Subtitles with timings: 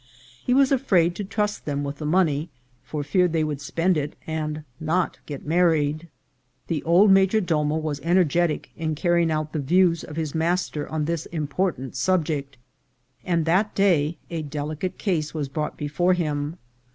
[0.43, 2.49] He was afraid to trust them with the money,
[2.83, 6.07] for fear they would spend it and not get married.
[6.65, 11.05] The old major domo was energetic in carrying out the views of his master on
[11.05, 12.57] this important subject,
[13.23, 16.57] and that day a delicate case was brought before him.